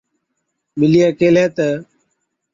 ٻِلِيئَي 0.79 1.09
ڪيهلَي 1.19 1.45
تہ، 1.55 1.67